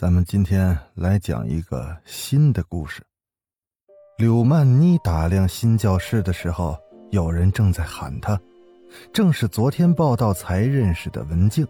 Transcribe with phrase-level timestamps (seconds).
[0.00, 3.02] 咱们今天来讲一个新的故事。
[4.16, 6.78] 柳曼妮打量新教室的时候，
[7.10, 8.40] 有人正在喊她，
[9.12, 11.66] 正是昨天报道才认识的文静。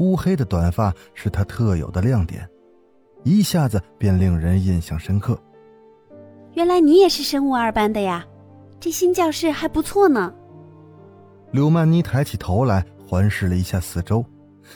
[0.00, 2.46] 乌黑的短发是她特有的亮点，
[3.24, 5.40] 一下子便令人印象深刻。
[6.52, 8.22] 原来你也是生物二班的呀，
[8.78, 10.30] 这新教室还不错呢。
[11.52, 14.22] 柳曼妮抬起头来，环视了一下四周。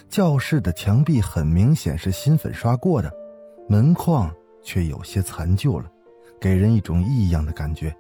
[0.09, 3.13] 教室的墙壁很明显是新粉刷过的，
[3.69, 5.91] 门框却有些残旧了，
[6.41, 7.95] 给人一种异样的感觉。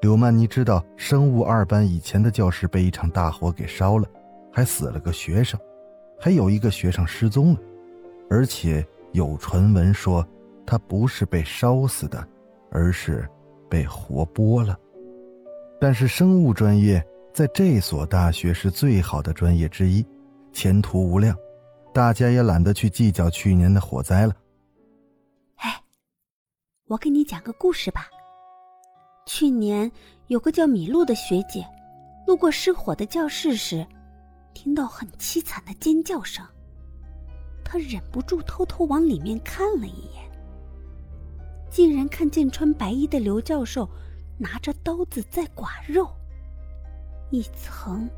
[0.00, 4.08] 柳曼妮知道，生物二班以前的教室被一场大火给烧了，
[4.52, 5.60] 还死了个学生，
[6.18, 7.60] 还有一个学生失踪了，
[8.30, 10.26] 而且有传闻说
[10.66, 12.26] 他不是被烧死的，
[12.70, 13.28] 而是
[13.68, 14.78] 被活剥了。
[15.80, 20.04] 但是生物专业在这所大学是最好的专业之一。
[20.52, 21.36] 前途无量，
[21.92, 24.34] 大家也懒得去计较去年的火灾了。
[25.56, 25.82] 哎，
[26.86, 28.08] 我给你讲个故事吧。
[29.26, 29.90] 去年
[30.26, 31.64] 有个叫米露的学姐，
[32.26, 33.86] 路过失火的教室时，
[34.52, 36.44] 听到很凄惨的尖叫声，
[37.64, 40.30] 她忍不住偷偷往里面看了一眼，
[41.70, 43.88] 竟然看见穿白衣的刘教授
[44.36, 46.10] 拿着刀子在剐肉，
[47.30, 48.10] 一层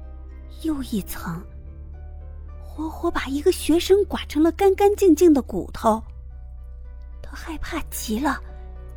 [0.63, 1.43] 又一层。
[2.75, 6.03] 活活把一个学生剐成了干干净净的骨头，
[7.21, 8.43] 他害怕极了，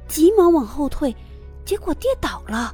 [0.08, 1.14] 急忙往后退，
[1.66, 2.74] 结果跌倒了。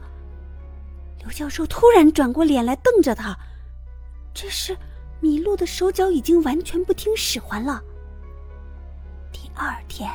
[1.20, 3.36] 刘教授突然转过脸来瞪着他，
[4.32, 4.78] 这时
[5.20, 7.82] 米露的手脚已经完全不听使唤了。
[9.32, 10.08] 第二天，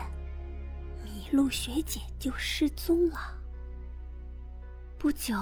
[1.05, 3.35] 米露学姐就失踪了。
[4.97, 5.35] 不久，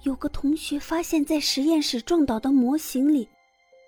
[0.00, 3.28] 有个同学发现，在实验室撞倒的模型里。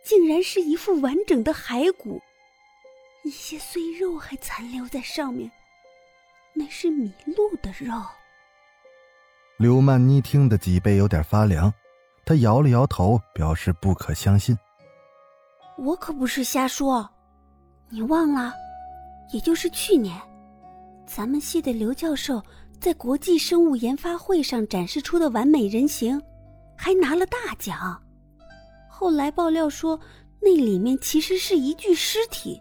[0.05, 2.21] 竟然是一副完整的骸骨，
[3.25, 5.51] 一些碎肉还残留在上面，
[6.55, 7.95] 那是麋鹿的肉。
[9.59, 11.73] 刘曼妮听得脊背有点发凉，
[12.25, 14.57] 她摇了摇头，表示不可相信。
[15.77, 17.09] 我可不是瞎说，
[17.89, 18.55] 你忘了？
[19.33, 20.19] 也就是去年，
[21.07, 22.43] 咱们系的刘教授
[22.81, 26.21] 在国际生物研发会上展示出的完美人形，
[26.77, 28.03] 还拿了大奖。
[28.99, 30.01] 后来爆料说，
[30.43, 32.61] 那里面其实是一具尸体。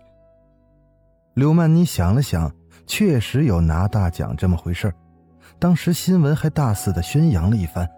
[1.34, 2.54] 刘曼妮想了想，
[2.86, 4.94] 确实有拿大奖这么回事
[5.58, 7.90] 当时新闻还大肆的宣扬了一番，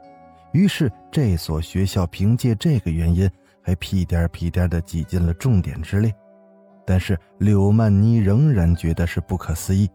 [0.53, 3.29] 于是这所学校凭借这个原因，
[3.61, 6.09] 还屁颠屁颠的挤进了重点之列。
[6.85, 9.89] 但是柳曼妮仍然觉得是不可思议，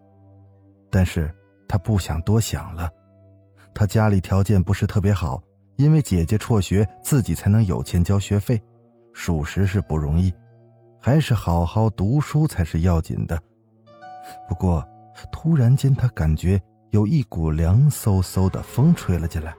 [0.91, 1.35] 但是
[1.67, 2.91] 她不想多想了，
[3.75, 5.43] 她家里条件不是特别好。
[5.77, 8.61] 因为姐姐辍学，自己才能有钱交学费，
[9.13, 10.33] 属实是不容易，
[11.01, 13.41] 还是好好读书才是要紧的。
[14.49, 14.87] 不过，
[15.33, 19.55] 突然间他感觉有一股凉飕飕的风吹了进来。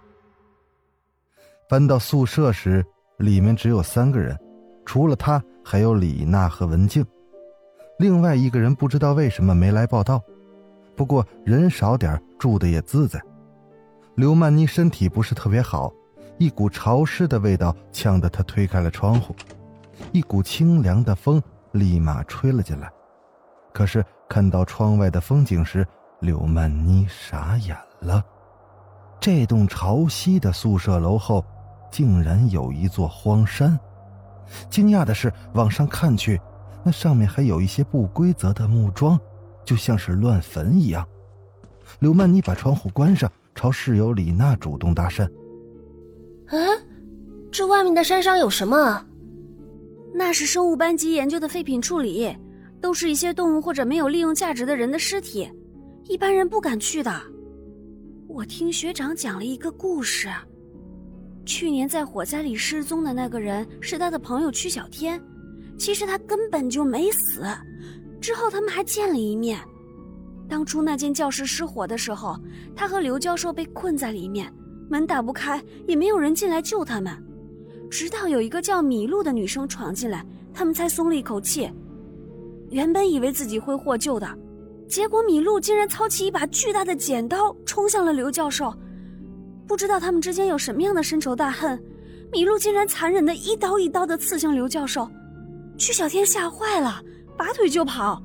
[1.67, 2.85] 搬到宿舍时，
[3.17, 4.37] 里面只有三个人，
[4.85, 7.05] 除了他，还有李娜和文静，
[7.99, 10.21] 另外一个人不知道为什么没来报道。
[10.95, 13.21] 不过人少点，住的也自在。
[14.15, 15.91] 刘曼妮身体不是特别好。
[16.38, 19.35] 一股潮湿的味道呛得他推开了窗户，
[20.12, 21.41] 一股清凉的风
[21.72, 22.91] 立马吹了进来。
[23.73, 25.88] 可是看到窗外的风景时，
[26.19, 28.23] 柳曼妮傻眼了。
[29.19, 31.44] 这栋朝西的宿舍楼后，
[31.90, 33.78] 竟然有一座荒山。
[34.69, 36.40] 惊讶的是，往上看去，
[36.84, 39.20] 那上面还有一些不规则的木桩，
[39.64, 41.08] 就像是乱坟一样。
[41.99, 45.29] 柳曼妮把窗户关上，朝室友李娜主动搭讪。
[46.47, 46.81] 嗯，
[47.51, 49.05] 这外面的山上有什么？
[50.13, 52.33] 那是生物班级研究的废品处理，
[52.79, 55.49] 都是一些动物或者没有利用价值的人的尸体，
[56.05, 57.11] 一般人不敢去的。
[58.27, 60.29] 我听学长讲了一个故事，
[61.45, 65.21] 去年在火灾里失踪的那个人是他的朋友曲小天，
[65.77, 67.43] 其实他根本就没死。
[68.21, 69.59] 之后他们还见了一面。
[70.47, 72.39] 当初那间教室失火的时候，
[72.75, 74.51] 他和刘教授被困在里面。
[74.90, 77.11] 门打不开，也没有人进来救他们，
[77.90, 81.70] 直到有一个叫米露的女生闯进来，他们才松了一口气。
[82.70, 84.28] 原本以为自己会获救的，
[84.87, 88.73] 结果米露竟然操起一把巨大的剪刀冲向了刘教授。
[89.67, 91.81] 不知道他们之间有什么样的深仇大恨，
[92.31, 95.09] 米露竟然残忍的一刀一刀的刺向刘教授。
[95.78, 97.02] 曲小天吓坏了，
[97.35, 98.22] 拔腿就跑。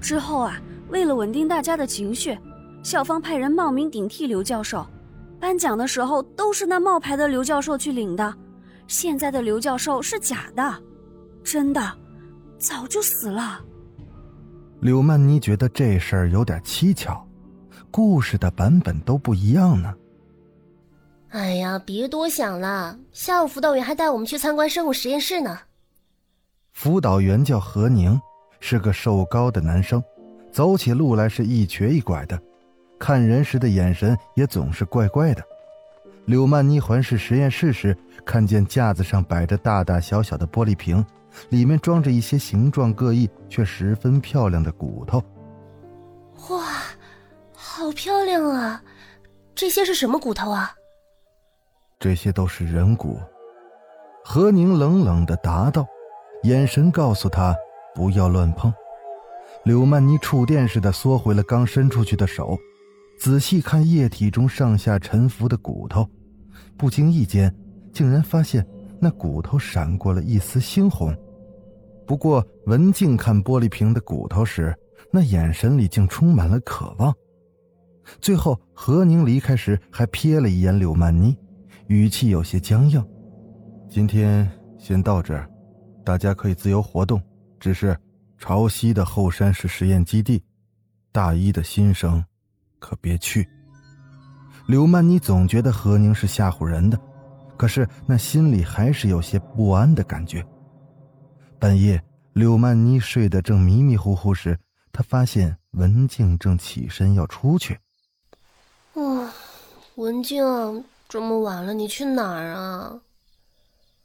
[0.00, 0.60] 之后啊，
[0.90, 2.36] 为了稳定大家的情绪，
[2.82, 4.86] 校方派人冒名顶替刘教授，
[5.40, 8.32] 颁奖的时候都是那冒牌的刘教授去领的。
[8.86, 10.82] 现在的刘教授是假的，
[11.42, 11.80] 真的
[12.58, 13.60] 早就死了。
[14.80, 17.26] 柳曼妮觉得这事儿有点蹊跷，
[17.90, 19.94] 故事的版本都不一样呢。
[21.28, 25.58] 哎呀，别多想了，下午辅导员还带我们去参观生物实验室呢。
[26.72, 28.20] 辅导员叫何宁，
[28.58, 30.02] 是个瘦高的男生，
[30.50, 32.40] 走起路来是一瘸一拐的，
[33.00, 35.42] 看人时的眼神也总是怪怪的。
[36.26, 41.04] 柳曼妮环视实验室时，看见架子上摆着大大小小的玻璃瓶，
[41.48, 45.18] 里面装着一些形状各异却十分漂亮的骨头。
[46.50, 46.66] 哇，
[47.54, 48.82] 好漂亮啊！
[49.54, 50.72] 这些是什么骨头啊？
[51.98, 53.18] 这些都是人骨。
[54.22, 55.86] 何宁冷冷的答道，
[56.44, 57.56] 眼神告诉他
[57.94, 58.72] 不要乱碰。
[59.64, 62.56] 柳曼妮触电似的缩回了刚伸出去的手，
[63.20, 66.08] 仔细看液体中上下沉浮的骨头，
[66.78, 67.54] 不经意间
[67.92, 68.66] 竟然发现
[68.98, 71.14] 那骨头闪过了一丝猩红。
[72.06, 74.74] 不过文静看玻璃瓶的骨头时，
[75.12, 77.14] 那眼神里竟充满了渴望。
[78.22, 81.36] 最后，何宁离开时还瞥了一眼柳曼妮。
[81.88, 83.04] 语气有些僵硬。
[83.90, 85.46] 今天先到这儿，
[86.02, 87.20] 大家可以自由活动。
[87.58, 87.94] 只是
[88.38, 90.42] 潮汐的后山是实验基地，
[91.12, 92.24] 大一的新生
[92.80, 93.48] 可别去。
[94.66, 97.00] 柳曼妮总觉得何宁是吓唬人的，
[97.56, 100.44] 可是那心里还是有些不安的感觉。
[101.60, 104.58] 半夜，柳曼妮睡得正迷迷糊糊时，
[104.90, 107.78] 她发现文静正起身要出去。
[108.94, 109.30] 哇，
[109.94, 110.84] 文静。
[111.08, 113.00] 这么晚了，你去哪儿啊？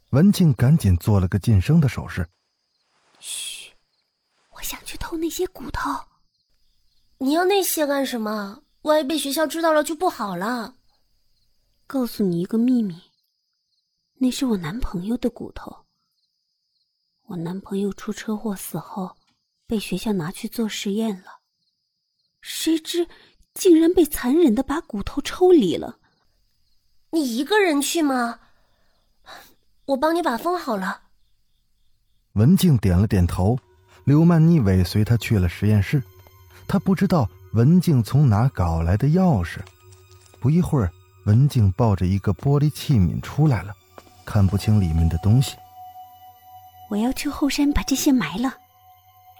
[0.10, 2.28] 文静赶紧做了个噤声的手势。
[3.20, 3.72] 嘘，
[4.50, 5.92] 我想去偷那些骨头。
[7.20, 8.60] 你要那些干什么？
[8.86, 10.76] 万一被学校知道了就不好了。
[11.88, 12.96] 告诉你一个秘密，
[14.20, 15.86] 那是我男朋友的骨头。
[17.24, 19.18] 我男朋友出车祸死后，
[19.66, 21.40] 被学校拿去做实验了，
[22.42, 23.08] 谁知
[23.56, 25.98] 竟然被残忍的把骨头抽离了。
[27.10, 28.40] 你一个人去吗？
[29.86, 31.02] 我帮你把风好了。
[32.34, 33.58] 文静点了点头，
[34.04, 36.04] 刘曼妮尾随他去了实验室。
[36.68, 39.60] 他不知道文静从哪搞来的钥匙。
[40.42, 40.92] 不一会儿，
[41.26, 43.74] 文静抱着一个玻璃器皿出来了，
[44.26, 45.56] 看不清里面的东西。
[46.90, 48.54] 我要去后山把这些埋了。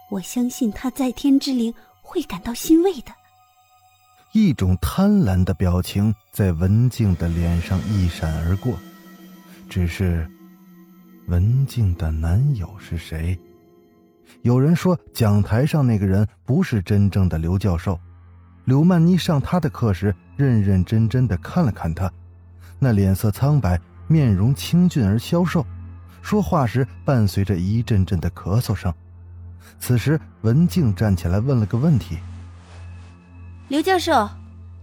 [0.10, 3.12] 我相信他在天之灵会感到欣慰的。
[4.32, 8.80] 一种贪婪的表情在文静的脸上一闪而过，
[9.70, 10.26] 只是，
[11.28, 13.38] 文静的男友是谁？
[14.42, 18.00] 有人说讲台上那个人不是真正的刘教授。
[18.66, 22.12] 柳曼妮上他的课时，认认真真的看了看他，
[22.80, 25.64] 那脸色苍白，面容清俊而消瘦，
[26.22, 28.92] 说话时伴随着一阵阵的咳嗽声。
[29.80, 32.18] 此时，文静站起来问了个问题。
[33.68, 34.28] 刘教授，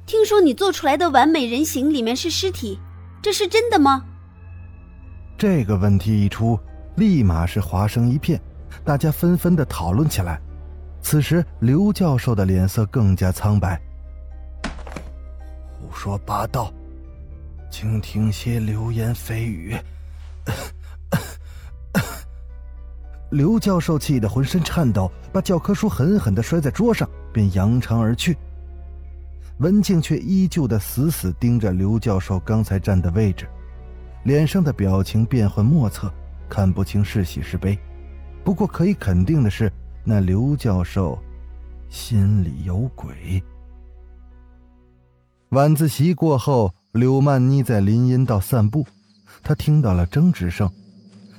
[0.06, 2.78] 听说你做出来的完美人形里面是尸体，
[3.20, 4.04] 这是真的吗？
[5.36, 6.56] 这个问题一出，
[6.94, 8.40] 立马是哗声一片，
[8.84, 10.40] 大家纷纷的讨论起来。
[11.02, 13.78] 此时，刘教授的脸色更加苍白。
[15.78, 16.72] 胡说八道，
[17.70, 19.76] 请听些流言蜚语。
[23.30, 28.36] 刘教授气得浑身颤抖，把教科书狠狠的摔在桌上，便扬长而去。
[29.58, 33.46] 文静却依旧的死死盯着刘教授刚才站的位置，
[34.24, 36.12] 脸上的表情变幻莫测，
[36.48, 37.78] 看不清是喜是悲。
[38.44, 39.70] 不过可以肯定的是，
[40.04, 41.18] 那刘教授
[41.88, 43.42] 心里有鬼。
[45.50, 48.86] 晚自习过后，柳曼妮在林荫道散步，
[49.42, 50.70] 她听到了争执声，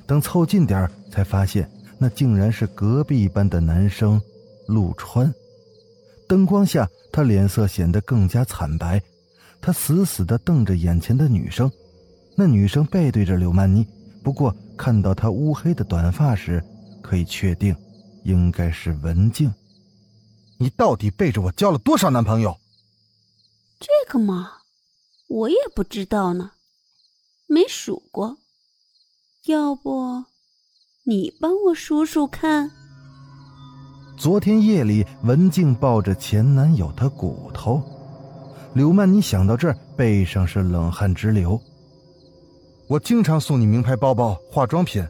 [0.06, 4.22] 等凑近点才发现那竟然是隔壁班的男生
[4.68, 5.34] 陆川。
[6.28, 9.02] 灯光下，他脸色显得更加惨白。
[9.62, 11.72] 他死死地瞪着眼前的女生，
[12.36, 13.88] 那女生背对着柳曼妮。
[14.24, 16.64] 不过看到她乌黑的短发时，
[17.02, 17.76] 可以确定，
[18.24, 19.54] 应该是文静。
[20.58, 22.58] 你到底背着我交了多少男朋友？
[23.80, 24.52] 这个嘛，
[25.28, 26.52] 我也不知道呢，
[27.48, 28.38] 没数过。
[29.48, 30.24] 要不，
[31.04, 32.72] 你帮我数数看。
[34.16, 37.84] 昨天夜里文静抱着前男友的骨头。
[38.74, 41.62] 柳曼妮想到这儿，背上是冷汗直流。
[42.88, 45.06] 我经常送你名牌包包、化妆品，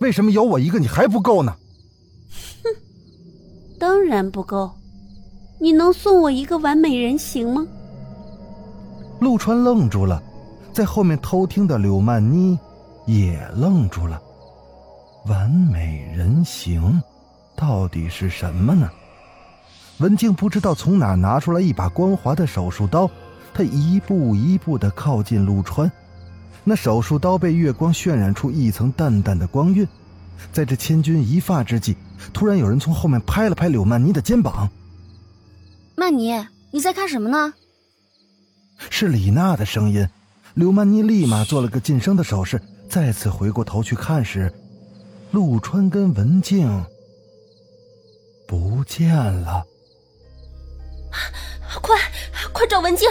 [0.00, 1.56] 为什么有我一个你还不够呢？
[2.62, 2.68] 哼，
[3.78, 4.70] 当然不够。
[5.60, 7.66] 你能送我一个完美人形吗？
[9.20, 10.20] 陆川愣住了，
[10.72, 12.58] 在后面偷听的柳曼妮
[13.06, 14.20] 也愣住了。
[15.26, 17.00] 完美人形，
[17.54, 18.90] 到底是什么呢？
[19.98, 23.08] 文静不知道从哪拿出来一把光滑的手术刀，
[23.54, 25.88] 她一步一步的靠近陆川。
[26.64, 29.86] 那手术刀被月光渲染出一层淡淡的光晕。
[30.52, 31.96] 在这千钧一发之际，
[32.32, 34.70] 突然有人从后面拍了拍柳曼妮的肩膀。
[35.96, 37.54] 曼妮，你在看什么呢？
[38.90, 40.08] 是李娜的声音。
[40.54, 44.52] 柳曼妮立马做了个噤声的手势，再次回过头去看时，
[45.30, 46.84] 陆川跟文静
[48.46, 49.64] 不见了。
[51.80, 51.96] 快，
[52.52, 53.08] 快找文静！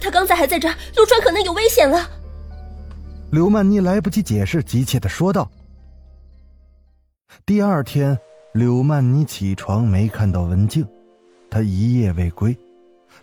[0.00, 2.08] 他刚才还在这儿，陆川可能有危险了。
[3.32, 5.50] 刘曼妮来不及解释，急切的说道。
[7.46, 8.18] 第二天，
[8.52, 10.86] 柳曼妮起床没看到文静。
[11.50, 12.56] 她一夜未归，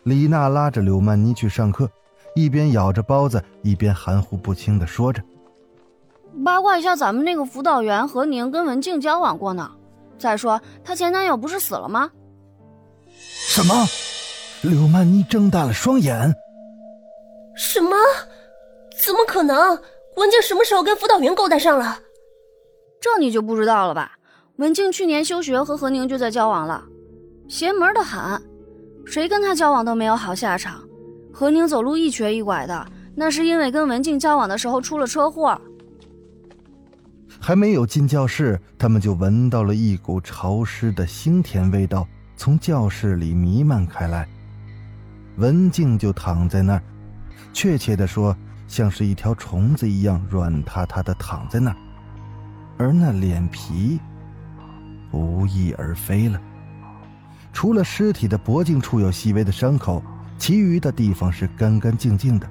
[0.03, 1.89] 李娜拉着柳曼妮去上课，
[2.35, 5.21] 一边咬着包子，一边含糊不清的说着
[6.43, 9.71] ：“八卦一下，咱们那个辅导员何宁跟文静交往过呢。
[10.17, 12.09] 再说，她前男友不是死了吗？”
[13.47, 13.85] 什么？
[14.63, 16.33] 柳曼妮睁大了双眼。
[17.55, 17.91] 什么？
[18.97, 19.79] 怎么可能？
[20.15, 21.99] 文静什么时候跟辅导员勾搭上了？
[23.05, 24.13] 这你就不知道了吧？
[24.55, 26.83] 文静去年休学和何宁就在交往了。
[27.47, 28.41] 邪门的很，
[29.05, 30.81] 谁跟他交往都没有好下场。
[31.31, 32.83] 何宁走路一瘸一拐的，
[33.13, 35.61] 那是因为跟文静交往的时候出了车祸。
[37.39, 44.27] 还没有进教室，他们就闻到了一股潮湿的腥甜味道从教室里弥漫开来。
[45.37, 46.81] 文静就躺在那儿，
[47.53, 48.35] 确切的说，
[48.67, 51.77] 像是一条虫子一样软塌塌的躺在那儿，
[52.77, 53.99] 而那脸皮
[55.11, 56.39] 不翼而飞了。
[57.53, 60.03] 除了尸体的脖颈处有细微的伤口，
[60.37, 62.47] 其余的地方是干干净净的。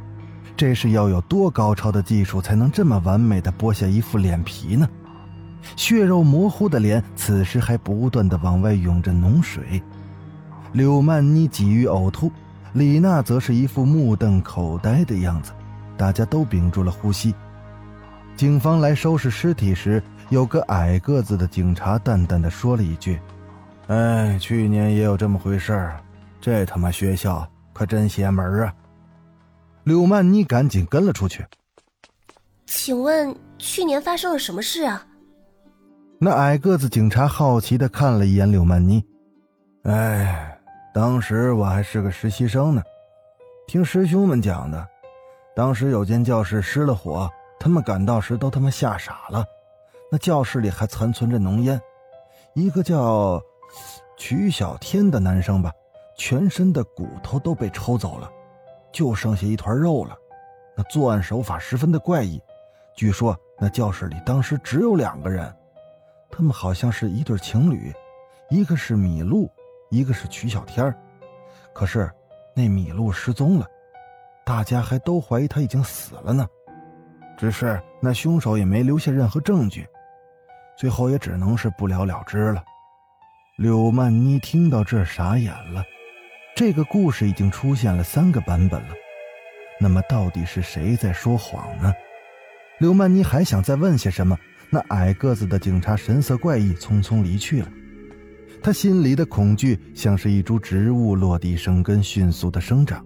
[0.56, 4.88] 这是要有多高超的技术才能这么完美的剥下一副脸皮呢？
[5.76, 9.82] 血肉模糊的脸此时还不断的往外涌着脓水。
[10.72, 12.30] 柳曼妮急于呕吐，
[12.72, 15.52] 李娜则是一副目瞪口呆的样子。
[15.96, 17.34] 大家都屏住了呼吸。
[18.36, 23.20] 警方来收拾尸体时，有个矮个子的警察淡淡的说了一句。
[23.88, 26.00] 哎，去年也有这么回事儿，
[26.40, 28.74] 这他妈学校可真邪门啊！
[29.84, 31.44] 柳曼妮赶紧跟了出去。
[32.66, 35.06] 请问去年发生了什么事啊？
[36.18, 39.04] 那矮个子警察好奇的看了一眼柳曼妮。
[39.82, 40.58] 哎，
[40.94, 42.82] 当时我还是个实习生呢，
[43.66, 44.88] 听师兄们讲的，
[45.54, 47.28] 当时有间教室失了火，
[47.60, 49.44] 他们赶到时都他妈吓傻了，
[50.14, 51.80] 那教室里还残存着浓烟，
[52.52, 53.42] 一个叫……
[54.16, 55.72] 曲小天的男生吧，
[56.16, 58.30] 全身的骨头都被抽走了，
[58.92, 60.16] 就剩下一团肉了。
[60.76, 62.40] 那作案手法十分的怪异，
[62.94, 65.52] 据说那教室里当时只有两个人，
[66.30, 67.92] 他们好像是一对情侣，
[68.50, 69.50] 一个是米露，
[69.90, 70.94] 一个是曲小天
[71.72, 72.08] 可是
[72.54, 73.66] 那米露失踪了，
[74.46, 76.46] 大家还都怀疑他已经死了呢。
[77.36, 79.84] 只是那凶手也没留下任何证据，
[80.78, 82.62] 最后也只能是不了了之了。
[83.58, 85.84] 柳曼妮听到这傻眼了，
[86.56, 88.88] 这个故事已经出现了三个版本了，
[89.80, 91.92] 那么到底是谁在说谎呢？
[92.80, 94.36] 柳曼妮还想再问些什么，
[94.70, 97.68] 那矮个子的警察神色怪异，匆匆离去了。
[98.60, 103.04] 他心里的恐惧像是一株植物落地生根，迅速的生长。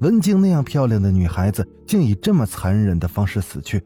[0.00, 3.82] 文静那样漂亮的女孩子，竟以这么残忍的方式死去。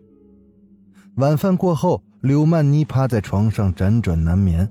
[1.16, 4.68] 晚饭过后，柳曼妮趴在床上辗转难眠。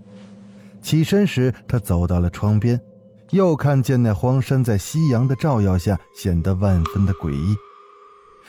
[0.82, 2.80] 起身时，他走到了窗边，
[3.32, 7.56] 又看见那荒山在夕阳的照耀下显得万分的诡异。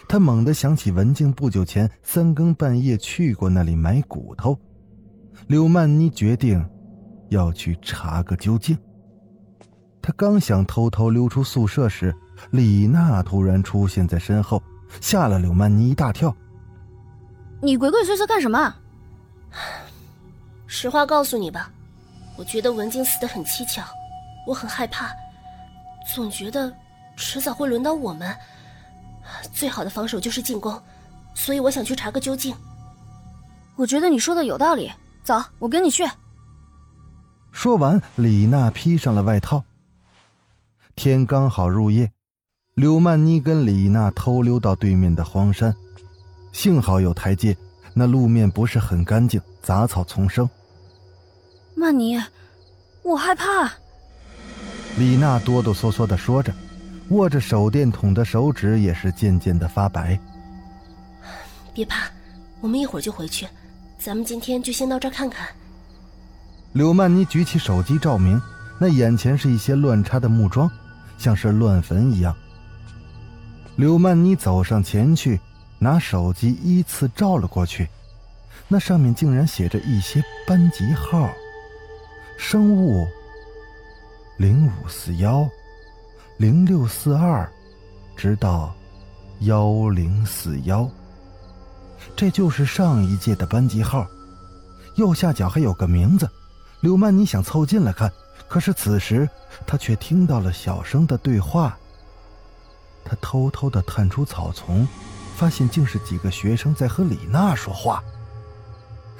[0.08, 4.58] 他猛地想起文静不久前三更半夜去过那里买骨头，
[5.48, 6.64] 柳曼妮决定
[7.28, 8.78] 要去查个究竟。
[10.00, 12.14] 他刚想偷偷溜出宿舍时，
[12.50, 14.62] 李娜突然出现在身后，
[15.00, 16.34] 吓了柳曼妮一大跳。
[17.62, 18.74] “你鬼鬼祟祟干什么？”
[20.66, 21.70] 实话告诉你吧。
[22.36, 23.84] 我觉得文静死得很蹊跷，
[24.46, 25.10] 我很害怕，
[26.14, 26.72] 总觉得
[27.16, 28.34] 迟早会轮到我们。
[29.52, 30.80] 最好的防守就是进攻，
[31.34, 32.54] 所以我想去查个究竟。
[33.76, 34.90] 我觉得你说的有道理，
[35.22, 36.08] 走，我跟你去。
[37.52, 39.62] 说完，李娜披上了外套。
[40.96, 42.10] 天刚好入夜，
[42.74, 45.74] 柳曼妮跟李娜偷溜到对面的荒山，
[46.50, 47.56] 幸好有台阶，
[47.94, 50.48] 那路面不是很干净，杂草丛生。
[51.74, 52.20] 曼妮，
[53.02, 53.72] 我害怕。
[54.98, 56.52] 李娜哆哆嗦嗦的说着，
[57.08, 60.18] 握着手电筒的手指也是渐渐的发白。
[61.74, 62.10] 别怕，
[62.60, 63.46] 我们一会儿就回去，
[63.98, 65.48] 咱们今天就先到这儿看看。
[66.72, 68.40] 柳曼妮举起手机照明，
[68.78, 70.70] 那眼前是一些乱插的木桩，
[71.18, 72.34] 像是乱坟一样。
[73.76, 75.40] 柳曼妮走上前去，
[75.82, 77.88] 拿手机依次照了过去，
[78.68, 81.28] 那上面竟然写着一些班级号：
[82.38, 83.04] 生物
[84.36, 85.48] 零五四幺、
[86.36, 87.50] 零六四二，
[88.14, 88.72] 直到
[89.40, 90.88] 幺零四幺。
[92.14, 94.06] 这就是上一届的班级号，
[94.94, 96.30] 右下角还有个名字。
[96.80, 98.12] 柳曼妮想凑近了看，
[98.48, 99.28] 可是此时
[99.66, 101.76] 她却听到了小声的对话。
[103.04, 104.86] 她偷偷的探出草丛，
[105.36, 108.02] 发现竟是几个学生在和李娜说话。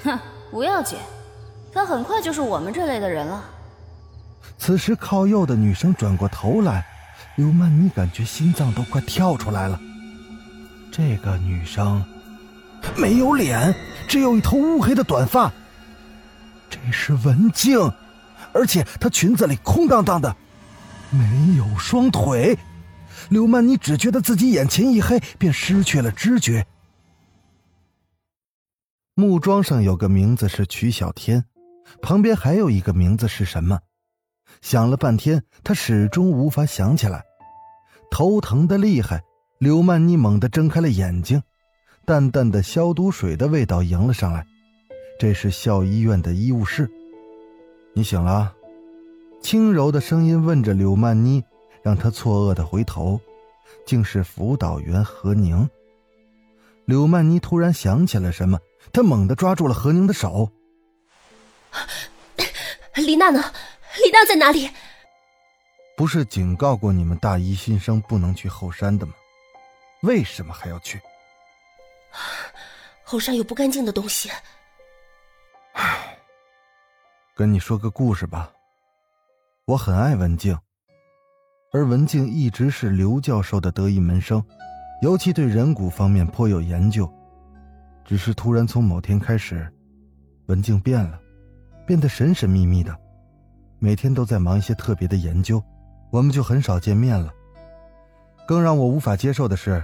[0.05, 0.19] 哼，
[0.51, 0.99] 不要紧，
[1.73, 3.43] 她很快就是我们这类的人了。
[4.59, 6.87] 此时靠右的女生转过头来，
[7.37, 9.81] 刘曼妮感觉心脏都快跳出来了。
[10.93, 12.05] 这个女生
[12.97, 13.75] 没有脸，
[14.07, 15.51] 只有一头乌黑的短发。
[16.69, 17.79] 这是文静，
[18.53, 20.37] 而且她裙子里空荡荡的，
[21.11, 22.59] 没有双腿。
[23.33, 26.67] 刘曼妮只觉得自己眼前一黑，便失去了知觉。
[29.15, 31.47] 木桩上有个名字是曲小天，
[32.03, 33.81] 旁边还有一个名字是什么？
[34.61, 37.25] 想了半天，他始终无法想起来，
[38.11, 39.23] 头疼的厉害。
[39.59, 41.43] 刘曼妮猛地睁开了眼睛，
[42.05, 44.47] 淡淡的消毒水的味道迎了上来。
[45.19, 46.91] 这是校医院的医务室，
[47.95, 48.53] 你醒了？
[49.41, 51.43] 轻柔的声音问着柳曼妮，
[51.83, 53.21] 让他错愕的回头，
[53.85, 55.69] 竟是辅导员何宁。
[56.85, 58.59] 柳曼妮突然想起了什么，
[58.93, 60.51] 她猛地抓住了何宁的手。
[62.95, 63.43] 李娜呢？
[64.05, 64.71] 李娜在哪里？
[65.97, 69.13] 不是警告过你们大一新生不能去后山的吗？
[70.03, 71.01] 为什么还要去？
[73.05, 74.31] 后山有不干净的东西。
[75.75, 76.19] 唉，
[77.35, 78.53] 跟你说个故事吧。
[79.65, 80.59] 我很爱文静，
[81.73, 84.45] 而文静一直是刘教授的得意门生，
[85.01, 87.11] 尤其对人骨方面颇有研究。
[88.05, 89.67] 只是突然从某天开始，
[90.47, 91.19] 文静变了，
[91.87, 92.95] 变得神神秘秘的，
[93.79, 95.63] 每天都在忙一些特别的研究，
[96.11, 97.33] 我们就很少见面了。
[98.47, 99.83] 更让我无法接受的是，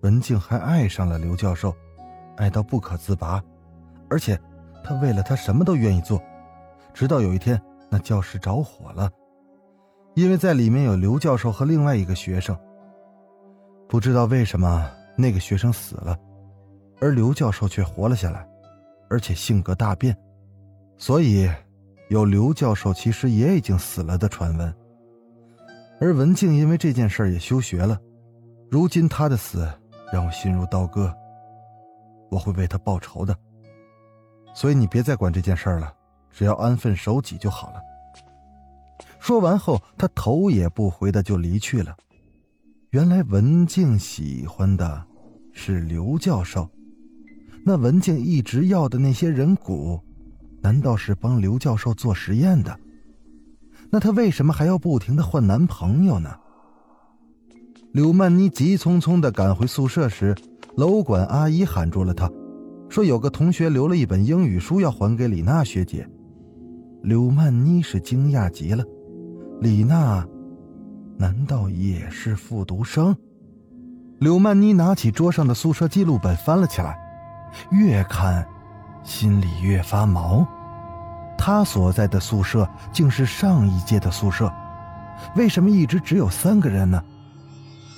[0.00, 1.72] 文静还爱上了刘教授，
[2.36, 3.42] 爱到不可自拔，
[4.10, 4.38] 而且。
[4.86, 6.22] 他为了他什么都愿意做，
[6.92, 9.10] 直到有一天，那教室着火了，
[10.14, 12.56] 因为在里面有刘教授和另外一个学生。
[13.88, 16.18] 不知道为什么那个学生死了，
[17.00, 18.48] 而刘教授却活了下来，
[19.10, 20.16] 而且性格大变，
[20.96, 21.48] 所以
[22.08, 24.74] 有刘教授其实也已经死了的传闻。
[26.00, 28.00] 而文静因为这件事也休学了，
[28.70, 29.68] 如今他的死
[30.12, 31.14] 让我心如刀割，
[32.30, 33.36] 我会为他报仇的。
[34.54, 35.92] 所以你别再管这件事了，
[36.30, 37.80] 只要安分守己就好了。
[39.24, 41.96] 说完后，他头也不回的就离去了。
[42.90, 45.02] 原来文静喜欢的
[45.50, 46.68] 是刘教授，
[47.64, 49.98] 那文静一直要的那些人骨，
[50.60, 52.78] 难道是帮刘教授做实验的？
[53.88, 56.30] 那他为什么还要不停的换男朋友呢？
[57.92, 60.36] 柳曼妮急匆匆的赶回宿舍时，
[60.76, 62.30] 楼管阿姨喊住了她。
[62.90, 66.06] 说有个同学留了一本英语书要还给李娜学姐，
[67.02, 68.84] 柳曼妮是惊讶极了。
[69.60, 70.26] 李娜，
[71.16, 73.16] 难道也是复读生？
[74.18, 76.98] 柳曼妮拿起桌上的宿舍记录本翻了起来，
[77.70, 78.46] 越看，
[79.02, 80.46] 心里越发毛。
[81.38, 84.52] 她所在的宿舍竟是上一届的宿舍，
[85.36, 87.02] 为什么一直只有三个人呢？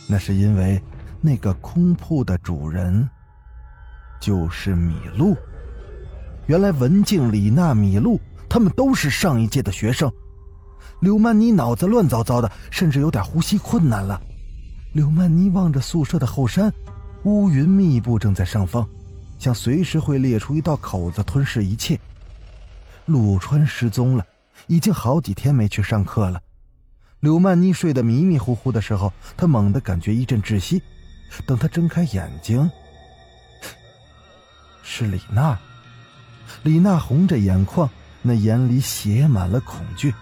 [0.08, 0.80] 那是因为
[1.20, 3.08] 那个空铺的主人。
[4.18, 5.36] 就是米露。
[6.46, 10.10] 原来文静、李娜、米露，他们都是上一届的学生。
[11.00, 14.20] 柳曼妮脑子乱糟糟的，甚至有点呼吸困难了。
[14.92, 16.72] 柳曼妮望着宿舍的后山，
[17.24, 18.88] 乌云密布，正在上方，
[19.38, 21.98] 像随时会裂出一道口子吞噬一切。
[23.04, 24.26] 陆川失踪了，
[24.66, 26.40] 已经好几天没去上课了。
[27.20, 30.82] 柳曼妮睡得迷迷糊糊的时候，她猛地感觉一阵窒息。
[31.46, 32.68] 等她睁开眼睛。
[34.82, 35.58] 是李娜，
[36.62, 37.88] 李娜红着眼眶，
[38.22, 40.14] 那眼里写满了恐惧。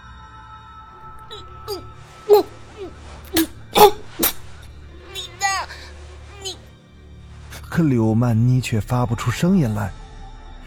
[7.75, 9.91] 可柳曼妮却发不出声音来。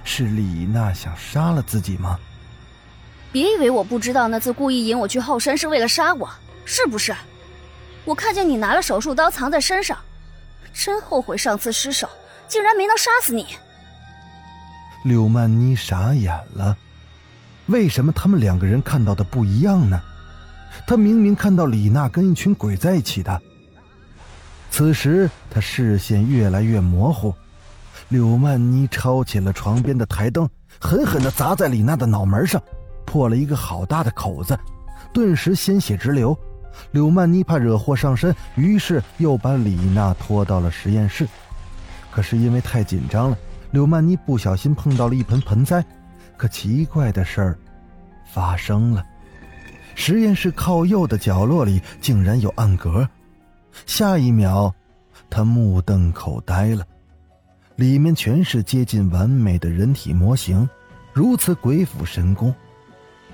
[0.04, 2.20] 是李娜想杀了自己吗？
[3.32, 6.30] 别以为我不知道那次故意引我去后山是为了杀我，
[6.65, 7.15] 是不是？
[8.04, 9.98] 我看见你拿了手术刀藏在身上，
[10.74, 12.10] 真后悔上次失手，
[12.50, 13.56] 竟然没能杀死你。
[15.06, 16.76] 柳曼妮傻眼了，
[17.67, 20.02] 为什么他们两个人看到的不一样呢？
[20.86, 23.41] 他明明看到李娜跟一群鬼在一起的。
[24.78, 27.34] 此时他视线越来越模糊，
[28.10, 30.48] 柳曼妮抄起了床边的台灯，
[30.80, 32.62] 狠狠地砸在李娜的脑门上，
[33.04, 34.56] 破了一个好大的口子，
[35.12, 36.38] 顿时鲜血直流。
[36.92, 41.28] 柳曼妮怕惹祸上身，于是又把李娜拖到了实验室。
[42.12, 43.38] 可是因为太紧张了，
[43.72, 45.84] 柳曼妮不小心碰到了一盆盆栽。
[46.38, 47.58] 可奇怪的事儿
[48.32, 49.04] 发生了，
[49.96, 53.10] 实验室靠右的角落里竟然有暗格。
[53.86, 54.74] 下一秒，
[55.30, 56.86] 他目瞪口呆了，
[57.76, 60.68] 里面全是接近完美的人体模型，
[61.13, 62.54] 如此鬼斧神工，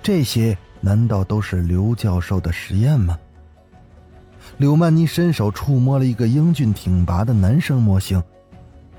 [0.01, 3.17] 这些难道都是刘教授的实验吗？
[4.57, 8.21] 柳曼妮伸手触摸了一个英俊挺拔的男生模型，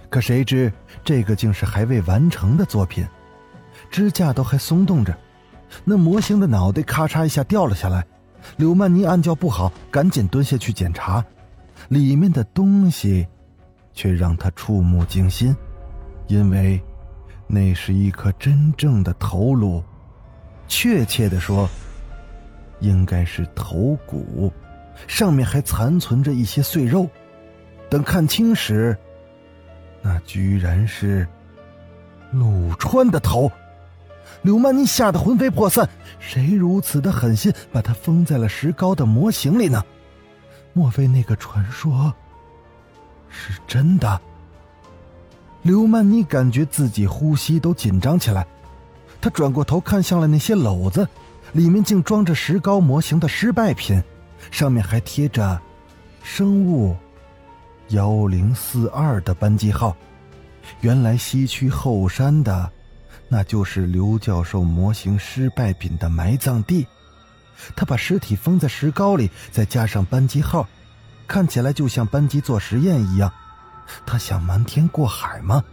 [0.08, 0.72] 可谁知
[1.04, 3.06] 这个竟是还未完成的作品，
[3.90, 5.14] 支架都还松动着，
[5.84, 8.04] 那模型的脑袋咔嚓一下掉了下来。
[8.56, 11.24] 柳曼妮暗叫不好，赶紧蹲下去检查，
[11.88, 13.26] 里面的东西，
[13.92, 15.54] 却让她触目惊心，
[16.28, 16.82] 因为
[17.46, 19.82] 那是一颗真正的头颅，
[20.66, 21.68] 确切的说，
[22.80, 24.52] 应该是头骨。
[25.08, 27.08] 上面还残存着一些碎肉，
[27.90, 28.96] 等看清时，
[30.00, 31.26] 那居然是
[32.30, 33.50] 陆川的头。
[34.42, 39.82] 柳曼妮吓得魂飞魄散，谁如此的狠心把他封在了石膏的模型里呢？
[40.72, 42.12] 莫非那个传说
[43.28, 44.20] 是真的？
[45.62, 48.46] 刘曼妮感觉自己呼吸都紧张起来，
[49.20, 51.08] 她转过头看向了那些篓子，
[51.52, 54.02] 里面竟装着石膏模型的失败品。
[54.50, 55.58] 上面还贴着
[56.22, 56.94] “生物
[57.88, 59.96] 幺零四二”的班机号，
[60.82, 62.70] 原来西区后山的，
[63.34, 66.86] 那就是刘教授模型失败品的埋葬地。
[67.74, 70.68] 他把尸体封在石膏里，再加上班级号，
[71.26, 73.32] 看起来就像班级做实验一样。
[74.06, 75.64] 他想瞒天过海吗？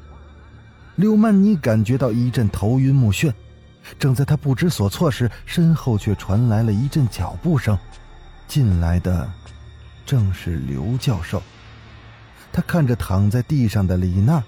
[0.96, 3.32] 刘曼妮感觉到一阵头晕目眩，
[4.00, 7.78] 正在他不知所措时，身后却传来了一阵脚步声。
[8.48, 9.32] 进来的
[10.04, 11.44] 正是刘教授，
[12.52, 14.44] 他看着躺在地上的李娜，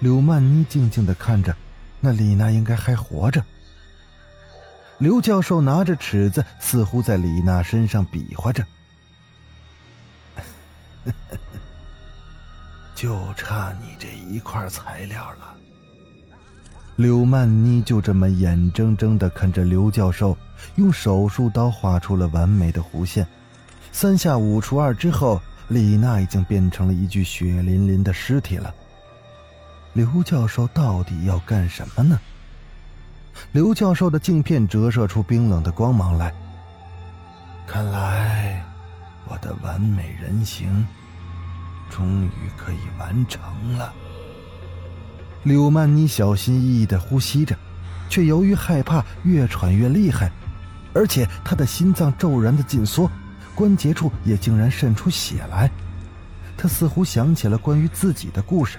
[0.00, 1.56] 柳曼妮静静的看着，
[2.02, 3.42] 那李娜应该还活着。
[4.98, 8.62] 刘教授拿着尺子，似乎在李娜身上比划着，
[12.94, 15.54] 就差你这一块材料了。
[16.96, 20.36] 柳曼妮就这么眼睁睁的看着刘教授。
[20.76, 23.26] 用手术刀画出了完美的弧线，
[23.90, 28.72] 三下五除二之后，李娜已经变成了一具血淋淋的尸体了。
[29.94, 32.18] 刘教授到底要干什么呢？
[33.52, 36.32] 刘教授的镜片折射出冰冷的光芒来。
[37.66, 38.64] 看来，
[39.28, 40.86] 我的完美人形
[41.90, 43.42] 终于可以完成
[43.76, 43.92] 了。
[45.42, 47.54] 柳曼妮小心翼翼的呼吸着，
[48.08, 50.32] 却由于害怕，越喘越厉害。
[50.94, 53.10] 而且他的心脏骤然的紧缩，
[53.54, 55.70] 关节处也竟然渗出血来。
[56.56, 58.78] 他似乎想起了关于自己的故事，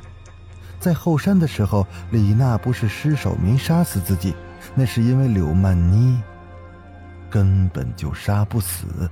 [0.83, 4.35] 在后山的时候，李娜不是失手没杀死自己，
[4.75, 6.21] 那是因为柳曼妮
[7.29, 9.09] 根本就杀不死。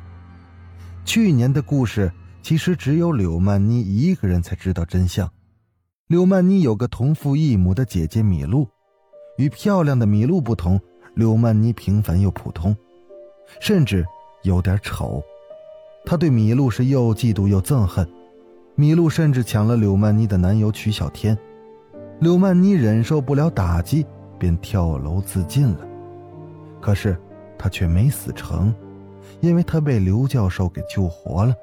[1.06, 5.32] 去年的故事其实只有柳曼妮一个人才知道真相。
[6.08, 8.68] 柳曼妮有个同父异母的姐姐米露，
[9.38, 10.78] 与漂亮的米露不同，
[11.16, 12.76] 柳曼妮平凡又普通。
[13.62, 14.06] 甚至
[14.44, 15.24] 有点丑，
[16.06, 18.06] 他对米露是又嫉妒又憎恨。
[18.76, 21.38] 米露甚至抢了柳曼妮的男友曲小天，
[22.22, 24.06] 柳曼妮忍受不了打击，
[24.38, 25.80] 便跳楼自尽了。
[26.80, 27.18] 可是
[27.58, 28.72] 他却没死成，
[29.40, 31.56] 因为他被刘教授给救活了，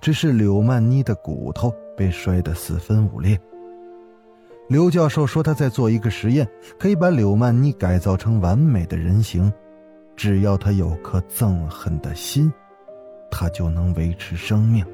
[0.00, 3.36] 只是柳曼妮的骨头被摔得四分五裂。
[4.68, 9.52] 刘教授说他在做一个实验，可以把柳曼妮改造成完美的人形。
[10.14, 12.52] 只要他有颗憎恨的心，
[13.28, 14.86] 他就能维持生命。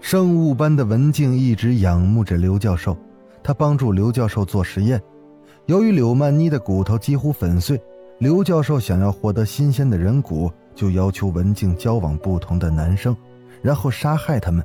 [0.00, 2.96] 生物班的文静一直仰慕着刘教授，
[3.42, 5.02] 他帮助刘教授做实验，
[5.66, 7.80] 由于柳曼妮的骨头几乎粉碎，
[8.18, 13.16] 刘教授想要获得新鲜的人骨，就要求文静交往不同的男生，
[13.60, 14.64] 然后杀害他们，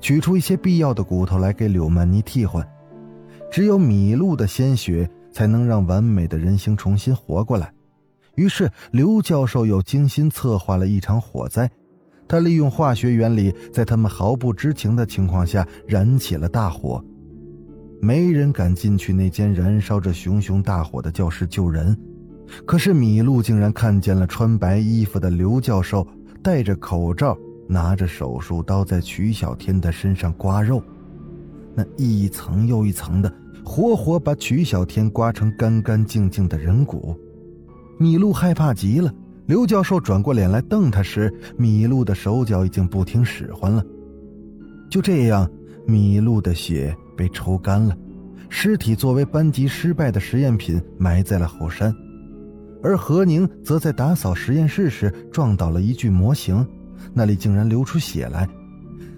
[0.00, 2.66] 取出一些必要的骨头来给柳曼妮替换。
[3.50, 7.72] 只有米露的鲜血才能让完美的人形重新活过来。
[8.34, 11.68] 于是，刘教授又精心策划了一场火灾。
[12.28, 17.02] 他利用化学原理，在他们毫不知情的情况下燃起了大火。
[18.00, 21.96] 没人敢进去那间燃烧着熊熊大火的教室救人，
[22.64, 26.06] 可是米露竟然看见了穿白衣服的刘教授
[26.42, 30.82] 戴着口罩，拿着手术刀在曲小天的身上刮肉，
[31.74, 33.32] 那一层又一层的，
[33.64, 37.14] 活活把曲小天刮成干干净净的人骨。
[37.98, 39.12] 米露害怕极了。
[39.46, 43.82] 刘教授转过脸来瞪他时，米露的手脚已经不听使唤了。
[44.90, 45.50] 就这样，
[45.86, 47.96] 米露的血被抽干了，
[48.48, 51.92] 尸体作为班级失败的实验品埋在了后山。
[52.80, 56.64] 而何宁则在打扫实验室时撞倒了一具模型，
[57.12, 58.48] 那里竟然流出血来。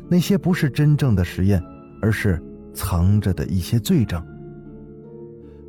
[0.08, 1.62] 那些不是真正的实验，
[2.00, 4.20] 而是藏着的一些罪证。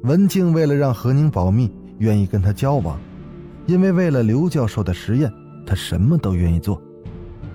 [0.04, 2.98] 文静为了让何宁保密，愿意跟他交往。
[3.68, 5.32] 因为为了刘教授的实验，
[5.68, 6.82] 他什么都愿意做。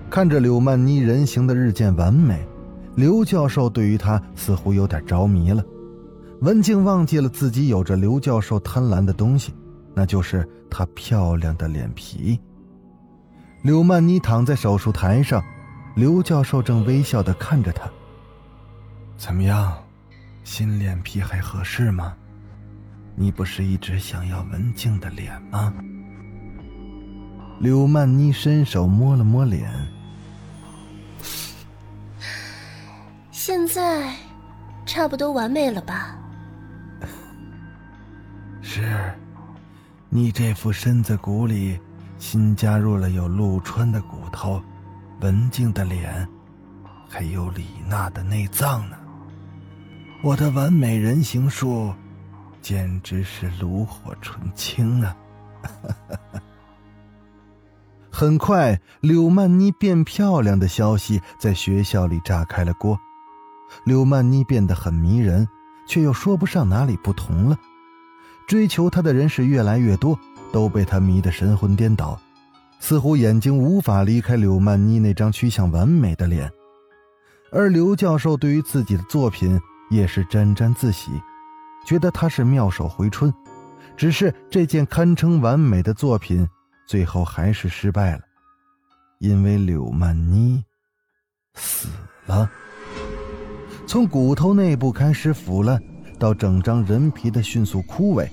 [0.08, 2.46] 看着柳曼妮人形的日渐完美，
[2.96, 5.64] 刘教授对于她似乎有点着迷了。
[6.40, 9.54] 文静忘记了自己有着刘教授贪婪的东西，
[9.94, 12.40] 那就是她漂亮的脸皮。
[13.62, 15.42] 柳曼妮躺在手术台上，
[15.94, 17.88] 刘教授正微笑的看着她。
[19.16, 19.72] 怎么样，
[20.44, 22.14] 新脸皮还合适吗？
[23.14, 25.72] 你不是一直想要文静的脸吗？
[27.60, 29.70] 柳曼妮伸手摸了摸脸，
[33.46, 34.12] 现在
[34.84, 36.18] 差不多完美了吧？
[38.60, 38.82] 是，
[40.08, 41.78] 你这副身子骨里
[42.18, 44.60] 新加入了有陆川的骨头、
[45.20, 46.26] 文静的脸，
[47.08, 48.96] 还有李娜的内脏呢。
[50.24, 51.94] 我的完美人形术，
[52.60, 55.16] 简直是炉火纯青啊！
[58.10, 62.98] 很快，柳曼妮变漂亮的消息在学校里炸开了锅。
[63.84, 65.48] 柳曼妮变得很迷人，
[65.86, 67.58] 却又说不上哪里不同了。
[68.46, 70.18] 追求她的人是越来越多，
[70.52, 72.20] 都被她迷得神魂颠倒，
[72.78, 76.50] 似乎眼睛无法离开柳曼妮那张趋向完美的脸。
[77.52, 81.10] 而刘教授对于自己的作品也是沾沾自喜，
[81.86, 83.32] 觉得他是妙手回春。
[83.96, 86.46] 只是这件堪称完美的作品。
[86.86, 88.20] 最后还是失败了，
[89.18, 90.64] 因为柳曼妮
[91.54, 91.88] 死
[92.26, 92.48] 了。
[93.86, 95.80] 从骨头内部开始腐烂，
[96.18, 98.28] 到整张人皮的迅速枯萎，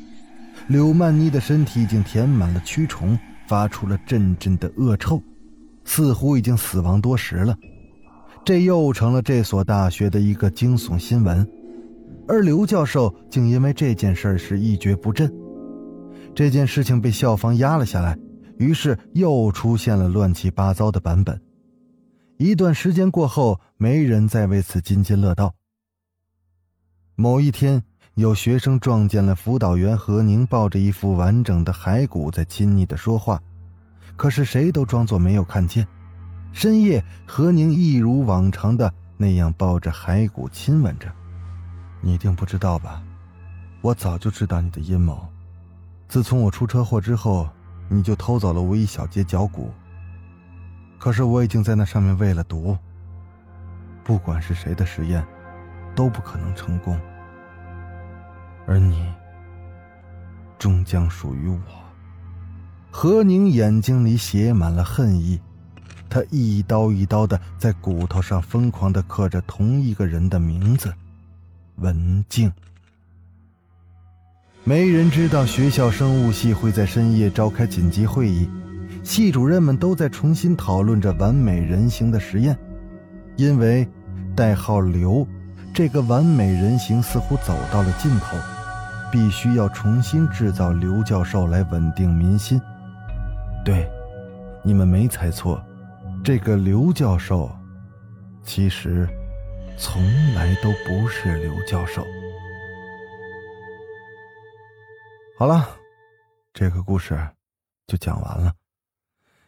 [0.67, 5.21] 柳曼妮的身体已经填满了蛆虫，发出了阵阵的恶臭，
[5.85, 7.55] 似乎已经死亡多时了。
[8.43, 11.47] 这又成了这所大学的一个惊悚新闻，
[12.27, 15.31] 而刘教授竟因为这件事是一蹶不振。
[16.33, 18.17] 这件事情被校方压了下来。
[18.59, 21.39] 于是又出现了乱七八糟的版本。
[22.37, 25.53] 一段时间过后，没人再为此津津乐道。
[27.15, 27.81] 某一天，
[28.15, 33.41] 有学生撞见了辅导员何宁抱着一副完整的骸骨在亲昵的说话，
[34.15, 35.87] 可是谁都装作没有看见。
[36.51, 41.11] 深夜，何宁一如往常的那样抱着骸骨亲吻着。
[42.01, 43.01] 你一定不知道吧？
[43.81, 45.25] 我早就知道你的阴谋。
[46.07, 47.47] 自从我出车祸之后。
[47.89, 49.69] 你就偷走了我一小截脚骨。
[51.03, 52.77] 可是我已经在那上面喂了毒。
[54.05, 55.21] 不管是谁的实验，
[55.93, 56.97] 都不可能成功。
[58.65, 59.05] 而你，
[60.57, 61.59] 终将属于我。
[62.89, 65.41] 何宁眼睛里写满了恨意，
[66.09, 70.93] 他一刀一刀的在骨头上疯狂的刻着同一个人的名字：
[71.75, 72.49] 文静。
[74.63, 78.49] 没人知道学校生物系会在深夜召开紧急会议，
[79.03, 82.57] 系主任们都在重新讨论着完美人形的实验，
[83.35, 83.87] 因为
[84.35, 85.27] 代号刘
[85.73, 88.37] 这个完美人形似乎走到了尽头，
[89.11, 92.59] 必须要重新制造刘教授来稳定民心。
[93.65, 93.87] 对，
[94.63, 95.61] 你们没猜错，
[96.23, 97.51] 这个刘教授
[98.41, 99.07] 其实
[99.77, 100.01] 从
[100.33, 102.03] 来都不是刘教授。
[105.37, 105.67] 好了，
[106.53, 107.19] 这个故事
[107.85, 108.53] 就讲完了。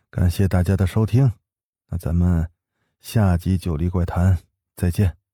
[0.10, 1.32] 感谢大家的收听，
[1.90, 2.50] 那咱们
[3.00, 4.38] 下集《九黎怪谈》
[4.76, 5.25] 再见。